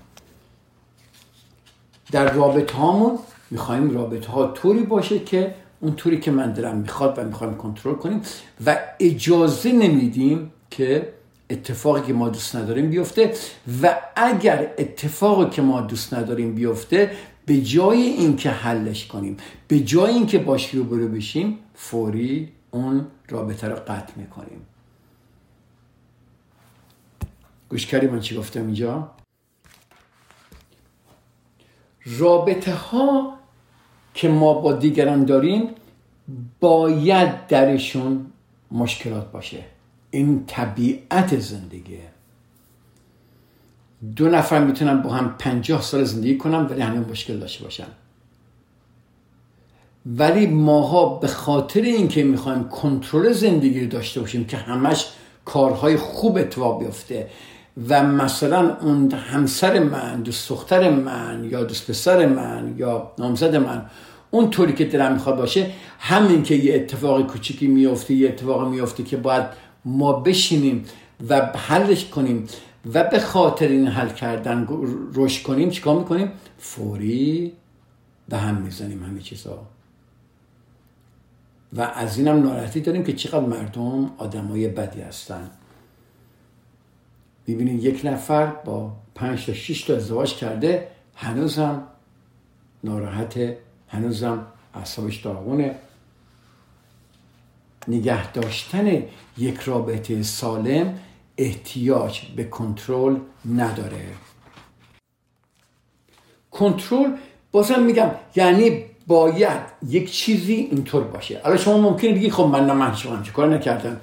[2.12, 3.20] در رابطه هامون
[3.52, 7.96] می‌خوایم رابطه ها طوری باشه که اون طوری که من دلم می‌خواد و می‌خوایم کنترل
[7.96, 8.22] کنیم
[8.66, 11.14] و اجازه نمیدیم که
[11.50, 13.34] اتفاقی که ما دوست نداریم بیفته
[13.82, 17.12] و اگر اتفاقی که ما دوست نداریم بیفته
[17.46, 19.38] به جای اینکه حلش کنیم
[19.68, 24.66] به جای اینکه باش روبرو بشیم فوری اون رابطه رو قطع می‌کنیم.
[27.70, 29.12] گوش کردی من چی گفتم اینجا؟
[32.06, 33.37] رابطه ها
[34.18, 35.70] که ما با دیگران داریم
[36.60, 38.26] باید درشون
[38.72, 39.58] مشکلات باشه.
[40.12, 42.00] این طبیعت زندگیه.
[44.16, 47.88] دو نفر می‌تونن با هم پنجاه سال زندگی کنن ولی همه مشکل داشته باشن.
[50.06, 55.08] ولی ماها به خاطر اینکه می‌خوایم کنترل زندگی رو داشته باشیم که همش
[55.46, 57.30] کارهای خوب اتفاق بیفته
[57.90, 63.86] و مثلا اون همسر من دوست دختر من یا دوست پسر من یا نامزد من
[64.32, 69.04] اون طوری که دلم می‌خواد باشه همین که یه اتفاق کوچیکی میفته یه اتفاق میفته
[69.04, 69.44] که باید
[69.86, 70.86] ما بشینیم
[71.30, 72.48] و حلش کنیم
[72.94, 74.66] و به خاطر این حل کردن
[75.14, 77.54] روش کنیم چیکار می‌کنیم؟ فوری
[78.30, 79.60] به هم می‌زنیم همه چیزا.
[81.74, 85.50] و از اینم ناراحتی داریم که چقدر مردم آدمای بدی هستن.
[87.48, 91.84] می‌بینید یک نفر با پنج تا شیش تا ازدواج کرده هنوزم
[92.84, 95.76] ناراحته هنوزم اعصابش داغونه.
[97.88, 99.04] نگه داشتن
[99.38, 101.00] یک رابطه سالم
[101.38, 103.18] احتیاج به کنترل
[103.56, 104.06] نداره.
[106.52, 107.12] کنترل
[107.52, 111.42] بازم میگم یعنی باید یک چیزی اینطور باشه.
[111.46, 114.00] الان شما ممکنه بگی خب من نه من شما کار نکردم؟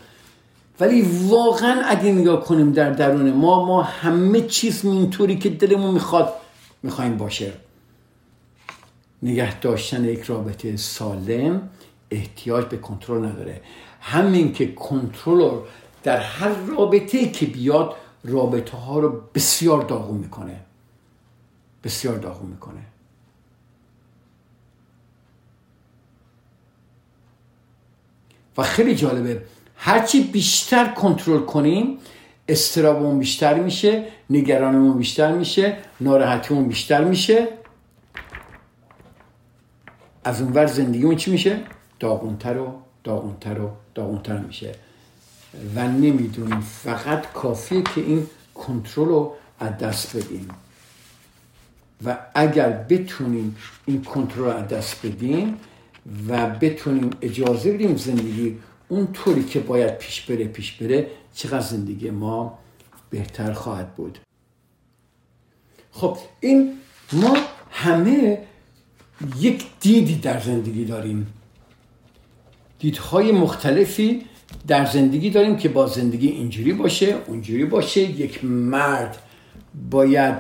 [0.81, 6.35] ولی واقعا اگه نگاه کنیم در درون ما ما همه چیز اینطوری که دلمون می‌خواد
[6.83, 7.53] می‌خوایم باشه.
[9.23, 11.69] نگه داشتن یک رابطه سالم
[12.11, 13.61] احتیاج به کنترل نداره.
[14.01, 15.59] همین که کنترل
[16.03, 17.95] در هر رابطه که بیاد
[18.25, 20.61] رابطه ها رو بسیار داغون می‌کنه.
[21.85, 22.81] بسیار داغون می‌کنه.
[28.57, 29.43] و خیلی جالبه
[29.77, 31.99] هرچی بیشتر کنترل کنیم
[32.49, 37.49] استرابمون بیشتر میشه نگرانمون بیشتر میشه ناراحتیمون بیشتر میشه.
[40.25, 41.61] از اونور زندگیمون چی میشه؟
[42.01, 42.73] داغونتر و
[43.05, 44.75] داغونتر و داغونتر میشه.
[45.77, 50.49] و نمی‌دونیم فقط کافیه که این کنترل رو از دست بدیم.
[52.07, 53.57] و اگر بتونیم
[53.87, 55.57] این کنترل رو از دست بدیم
[56.29, 58.57] و بتونیم اجازه بدیم زندگی
[58.89, 62.59] اون طوری که باید پیش بره پیش بره چقدر زندگی ما
[63.11, 64.19] بهتر خواهد بود.
[65.93, 66.73] خب این
[67.13, 67.37] ما
[67.71, 68.39] همه
[69.41, 71.27] یک دیدی در زندگی داریم.
[72.79, 74.23] دیدهای مختلفی
[74.67, 78.01] در زندگی داریم که با زندگی اینجوری باشه اونجوری باشه.
[78.01, 79.19] یک مرد
[79.91, 80.35] باید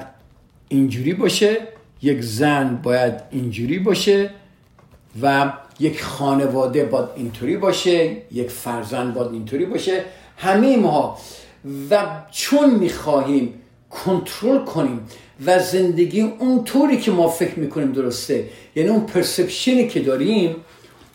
[0.68, 1.68] اینجوری باشه
[2.02, 4.30] یک زن باید اینجوری باشه
[5.22, 10.04] و یک خانواده باید اینطوری باشه یک فرزند باید اینطوری باشه.
[10.36, 11.18] همه ما
[11.90, 13.54] و چون می‌خواهیم
[13.90, 15.00] کنترل کنیم
[15.46, 20.56] و زندگی اونطوری که ما فکر می‌کنیم درسته یعنی اون پرسپشنی که داریم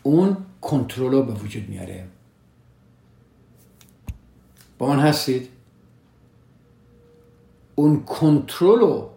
[0.04, 2.06] اون کنترل رو به وجود میاره.
[4.78, 5.48] با من هستید؟
[7.76, 9.10] اون کنترل رو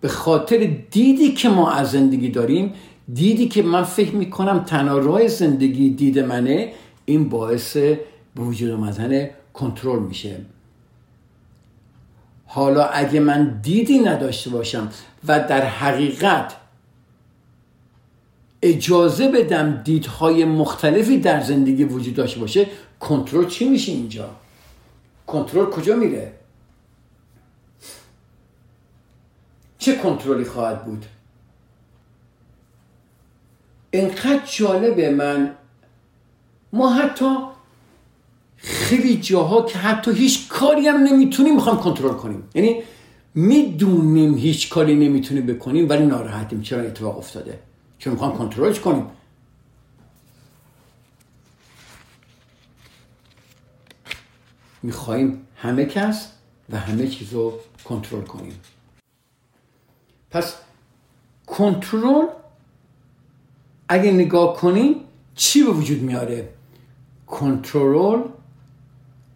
[0.00, 2.74] به خاطر دیدی که ما از زندگی داریم
[3.14, 6.72] دیدی که من فکر می‌کنم تنها راه زندگی دید منه
[7.04, 10.36] این باعث به وجود آمدن کنترل میشه.
[12.46, 14.90] حالا اگه من دیدی نداشته باشم
[15.28, 16.56] و در حقیقت
[18.62, 22.66] اجازه بدم دیدهای مختلفی در زندگی وجود داشته باشه
[23.00, 24.30] کنترل چی میشه اینجا؟
[25.26, 26.32] کنترل کجا میره؟
[29.78, 31.06] چه کنترلی خواهد بود؟
[33.90, 35.54] اینقدر جالبه من.
[36.72, 37.36] ما حتی
[38.56, 42.48] خیلی جاها که حتی هیچ کاری هم نمی‌تونیم می‌خوام کنترل کنیم.
[42.54, 42.82] یعنی
[43.34, 46.62] می‌دونیم هیچ کاری نمی‌تونیم بکنیم ولی ناراحتیم.
[46.62, 47.58] چرا اتفاق افتاده؟
[47.98, 49.06] چون می‌خوام کنترلش کنیم؟
[54.82, 56.32] می‌خواهیم همه کس
[56.70, 58.60] و همه چیز رو کنترل کنیم.
[60.30, 60.54] پس
[61.46, 62.26] کنترل
[63.88, 64.94] اگه نگاه کنیم
[65.34, 66.48] چی به وجود میاره؟
[67.26, 68.22] کنترل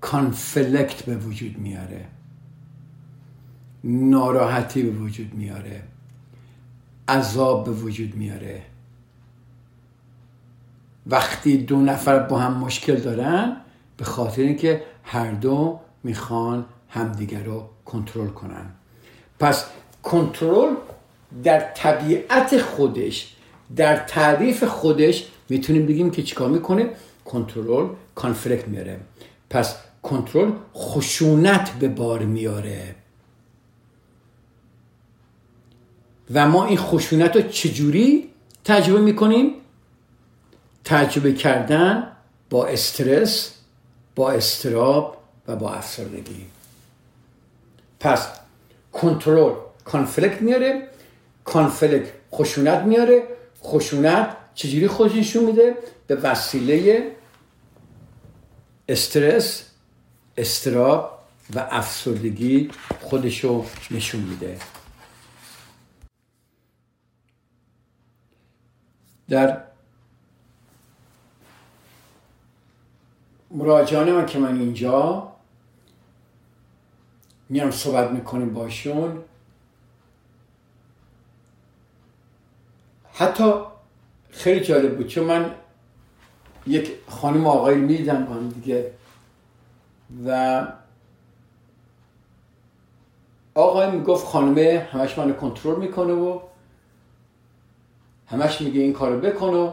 [0.00, 2.04] کانفلکت به وجود میاره.
[3.84, 5.82] ناراحتی به وجود میاره.
[7.08, 8.62] عذاب به وجود میاره.
[11.06, 13.56] وقتی دو نفر با هم مشکل دارن
[13.96, 18.66] به خاطر اینکه هر دو می‌خوان همدیگر رو کنترل کنن.
[19.38, 19.66] پس
[20.02, 20.74] کنترل
[21.44, 23.36] در طبیعت خودش
[23.76, 26.90] در تعریف خودش می‌تونیم بگیم که چیکار می‌کنه؟
[27.24, 29.00] کنترل کانفلکت میاره.
[29.50, 32.94] پس کنترل خشونت به بار میاره.
[36.34, 38.30] و ما این خشونت رو چجوری
[38.64, 39.52] تجربه می‌کنیم؟
[40.84, 42.12] تجربه کردن
[42.50, 43.54] با استرس
[44.14, 45.16] با استراب
[45.48, 46.46] و با افسردگی.
[48.00, 48.28] پس
[48.92, 49.54] کنترل
[49.84, 50.88] کانفلکت میاره.
[51.44, 53.22] کانفلکت خشونت میاره.
[53.62, 57.06] خشونت چجوری خودش نشون میده؟ به وسیله
[58.88, 59.70] استرس
[60.36, 61.18] استراب
[61.54, 64.58] و افسردگی خودشو نشون میده.
[69.28, 69.62] در
[73.50, 75.32] مراجعان که من اینجا
[77.48, 79.24] میام صحبت می‌کنیم باشون
[83.14, 83.52] حتی
[84.30, 85.50] خیلی جالب بود چون من
[86.66, 88.92] یک خانم آقایی می‌دیدم با هم دیگه
[90.26, 90.66] و
[93.54, 96.40] آقای می‌گفت خانمه همش منو کنترل می‌کنه و
[98.26, 99.72] همش میگه این کارو بکن و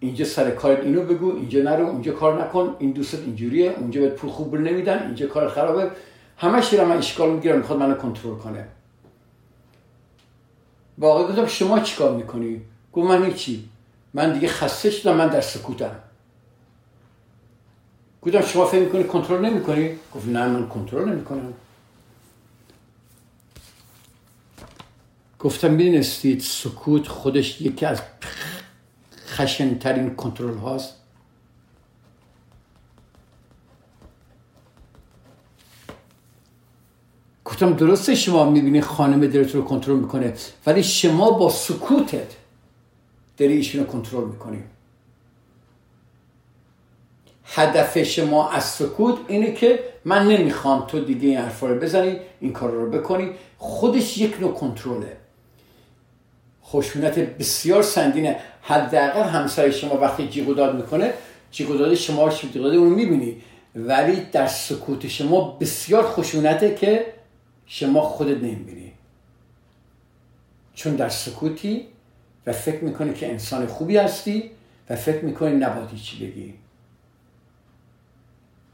[0.00, 4.12] اینجا سر کارت اینو بگو اینجا نرو اونجا کار نکن این دوستت اینجوریه اونجا بهت
[4.12, 5.90] پول خوب نمیدن اینجا کار خرابه.
[6.36, 8.68] همش رو من اشکال می‌گیرم می‌خواد منو کنترل کنه.
[10.98, 12.60] با آقای گفتم شما چیکار می‌کنی؟
[12.92, 13.68] گفت من هیچی.
[14.14, 15.96] من دیگه خسته شدم من در سکوتم.
[18.22, 21.52] گفتم شما فکر می‌کنی کنترل نمی‌کنی؟ گفت نه من کنترل نمی‌کنم.
[25.38, 28.02] گفتم می‌دونستید سکوت خودش یکی از
[29.26, 30.97] خشنترین کنترل هاست
[37.58, 40.32] گفتم درسته شما می‌بینی خانم دلت رو کنترل می‌کنه
[40.66, 42.36] ولی شما با سکوتت
[43.36, 44.62] داری ایشون رو کنترل می‌کنی.
[47.44, 52.52] هدف شما از سکوت اینه که من نمی‌خوام تو دیگه این حرفا رو بزنی این
[52.52, 53.30] کار رو بکنی.
[53.58, 55.16] خودش یک نوع کنترله.
[56.64, 58.36] خشونت بسیار سنگینه.
[58.62, 61.12] حداقل همسر شما وقتی جیغ داد می‌کنه
[61.50, 63.36] جیغ داد شما جیغ و داد اون می‌بینی.
[63.76, 67.17] ولی در سکوت شما بسیار خشونته که
[67.70, 68.92] شما خودت نمی‌بینی.
[70.74, 71.88] چون در سکوتی
[72.46, 74.50] و فکر می‌کنی که انسان خوبی هستی
[74.90, 76.54] و فکر می‌کنی نباید چی بگی.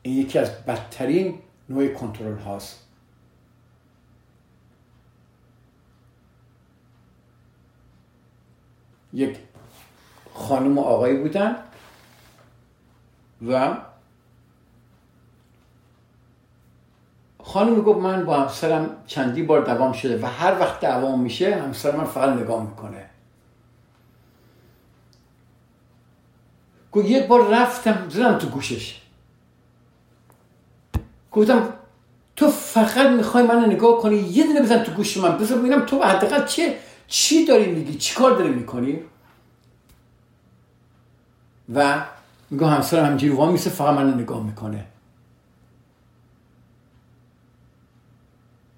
[0.02, 1.38] این یکی از بدترین
[1.68, 2.80] نوع کنترل هاست.
[9.12, 9.38] یک
[10.34, 11.56] خانم و آقایی بودن
[13.48, 13.76] و
[17.46, 21.96] خانم گفت من با همسرم چندی بار دوام شده و هر وقت دوام میشه همسر
[21.96, 23.10] من فقط نگاه می‌کنه.
[26.92, 29.00] گفت یک بار رفتم زدم تو گوشش.
[31.32, 31.68] گفتم
[32.36, 35.38] تو فقط می‌خوای من نگاه کنی یه دونه بزن تو گوش من.
[35.38, 39.00] بذار ببینم تو حداقل چه چی داری میگی؟ چی کار داری می‌کنی؟
[41.74, 42.04] و
[42.50, 44.84] میگه همسر همجوری وا میسه فقط من نگاه می‌کنه.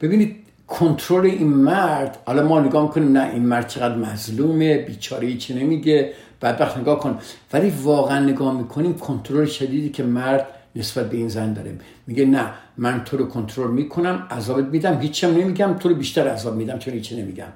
[0.01, 0.37] ببینید
[0.67, 6.13] کنترل این مرد حالا ما نگاه می‌کنیم نه این مرد چقدر مظلومه بیچاره چی نمیگه
[6.41, 7.19] بعد وقت نگاه کن.
[7.53, 11.79] ولی واقعا نگاه می‌کنیم کنترل شدیدی که مرد نسبت به این زن داره.
[12.07, 16.57] میگه نه من تو رو کنترل می‌کنم عذابت میدم هیچم نمیگم تو رو بیشتر عذاب
[16.57, 17.53] میدم چون هیچی نمیگم؟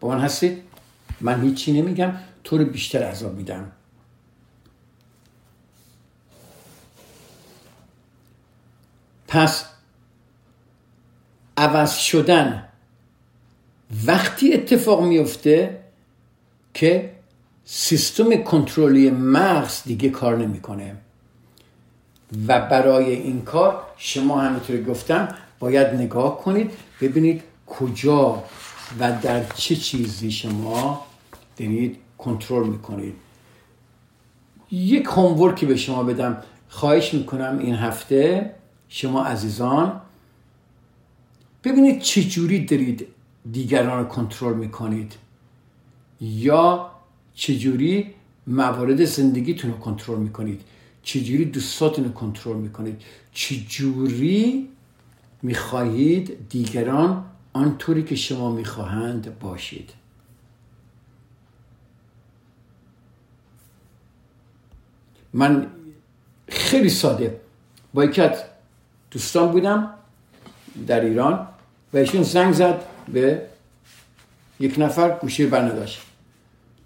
[0.00, 0.62] با من هستید؟
[1.20, 2.12] من هیچی نمیگم
[2.44, 3.72] تو رو بیشتر عذاب میدم.
[9.28, 9.64] پس
[11.56, 12.64] عوض شدن
[14.06, 15.78] وقتی اتفاق میفته
[16.74, 17.12] که
[17.64, 20.96] سیستم کنترلی مغز دیگه کار نمی‌کنه.
[22.48, 25.28] و برای این کار شما همینطور گفتم
[25.58, 28.42] باید نگاه کنید ببینید کجا
[29.00, 31.06] و در چه چیزی شما
[31.56, 33.14] دارید کنترل می‌کنید.
[34.70, 36.42] یک هومورکی به شما بدم.
[36.68, 38.54] خواهش می‌کنم این هفته
[38.88, 40.00] شما عزیزان
[41.66, 43.06] ببینید چه جوری دارید
[43.52, 45.14] دیگران رو کنترل می‌کنید
[46.20, 46.90] یا
[47.34, 48.14] چجوری
[48.46, 50.60] موارد زندگیتون رو کنترل می‌کنید
[51.02, 53.02] چجوری دوستاتون رو کنترل می‌کنید
[53.32, 54.68] چجوری
[55.42, 59.90] می‌خواهید دیگران آنطوری که شما می‌خواهند باشید.
[65.32, 65.70] من
[66.48, 67.40] خیلی ساده.
[67.94, 68.42] با یکی از
[69.10, 69.94] دوستان بودم
[70.86, 71.48] در ایران.
[71.92, 73.42] و ایشون زنگ زد به
[74.60, 76.02] یک نفر گوشی بر نداشت.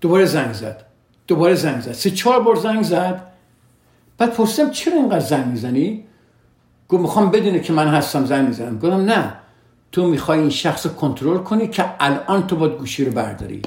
[0.01, 0.85] دوباره زنگ زد.
[1.27, 1.93] دوباره زنگ زد.
[1.93, 3.27] سه چهار بار زنگ زد.
[4.19, 6.05] بعد پرسیدم چرا اینقدر زنگ می‌زنی؟
[6.89, 8.79] گفت می‌خوام بدونه که من هستم زنگ می‌زنم.
[8.79, 9.35] گفتم نه.
[9.93, 13.63] تو می‌خوای این شخص رو کنترل کنی که الان تو باید گوشی رو برداری.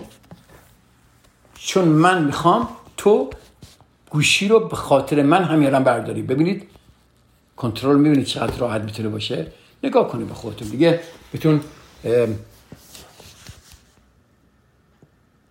[1.56, 3.30] چون من می‌خوام تو
[4.10, 6.22] گوشی رو به خاطر من هم برداری.
[6.22, 6.70] ببینید
[7.56, 9.48] کنترل می‌بینید چقدر راحت می‌تونه باشه.
[9.84, 10.68] نگاه کنید به خودتون.
[10.68, 11.00] دیگه
[11.34, 11.62] بتون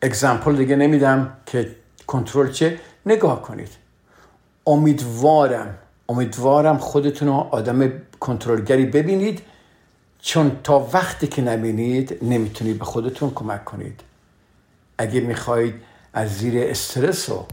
[0.03, 1.77] اگزمپل دیگه نمیدم که
[2.07, 3.69] کنترل چه نگاه کنید.
[4.67, 5.79] امیدوارم
[6.09, 9.43] امیدوارم خودتون رو آدم کنترلگری ببینید.
[10.21, 14.01] چون تا وقتی که نبینید نمی‌تونید به خودتون کمک کنید.
[14.99, 15.75] اگه می‌خواهید
[16.13, 17.47] از زیر استرس و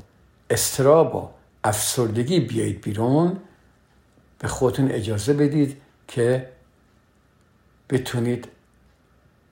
[0.49, 1.29] استراب و
[1.63, 3.37] افسردگی بیایید بیرون
[4.39, 5.77] به خودتون اجازه بدید
[6.07, 6.49] که
[7.89, 8.47] بتونید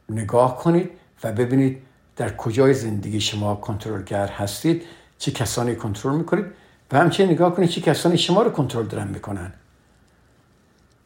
[0.10, 0.90] نگاه کنید
[1.24, 1.82] و ببینید
[2.16, 4.84] در کجای زندگی شما کنترلگر هستید
[5.18, 6.46] چه کسانی کنترل می‌کنید
[6.92, 9.54] و همچنین نگاه کنید چه کسانی شما رو کنترل دارن می‌کنن.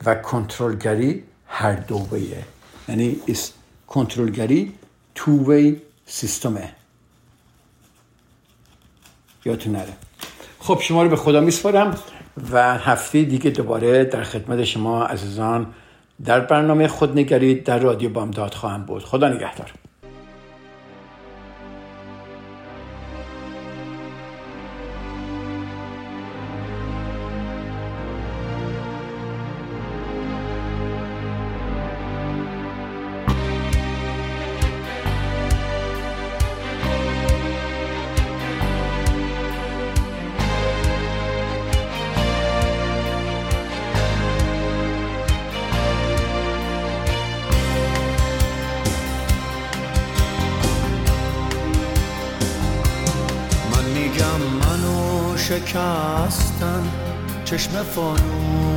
[0.06, 2.44] و کنترلگری هر دو ویه.
[2.90, 3.22] یعنی
[3.88, 4.74] کنترلگری
[5.16, 6.72] تو وی سیستمه.
[9.46, 9.94] یادتون نره.
[10.60, 11.98] خب شما رو به خدا میسپارم
[12.52, 15.74] و هفته دیگه دوباره در خدمت شما عزیزان
[16.26, 19.04] در برنامه خود نگرید در رادیو بامداد خواهم بود.
[19.04, 19.72] خدا نگهدار.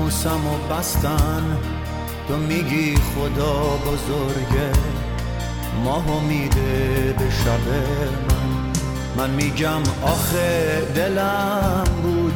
[0.04, 1.58] فانوسم و بستن.
[2.28, 4.72] تو میگی خدا بزرگه.
[5.84, 7.68] ماه میده به شب
[8.28, 8.72] من.
[9.16, 12.34] من میگم آخه دلم بود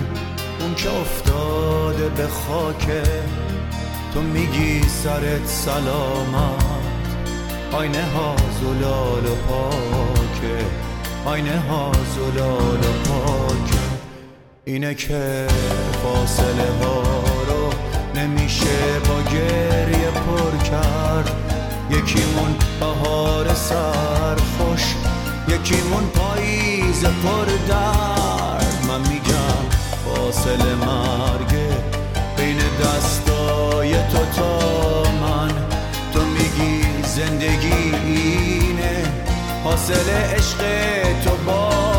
[0.60, 3.02] اون که افتاده به خاکه.
[4.14, 6.64] تو میگی سرت سلامت.
[7.72, 10.64] آینه ها زلال و پاکه.
[11.24, 13.78] آینه ها زلال و پاکه.
[14.64, 15.46] اینه که
[16.02, 17.27] فاصله ها
[18.14, 21.30] نمیشه با گریه پر کرد.
[21.90, 24.94] یکیمون بهار سرخوش
[25.48, 28.84] یکیمون پاییز پر درد.
[28.88, 29.64] من میگم
[30.04, 31.68] فاصله مرگه
[32.36, 35.52] بین دستای تو تا من.
[36.12, 39.02] تو میگی زندگی اینه
[39.64, 40.58] حاصل عشق
[41.24, 41.97] تو با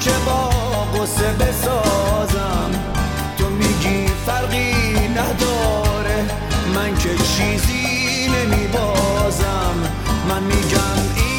[0.00, 0.50] که با
[0.98, 2.70] قصه بسازم.
[3.38, 6.24] تو میگی فرقی نداره.
[6.74, 9.74] من که چیزی نمیبازم.
[10.28, 11.29] من میگم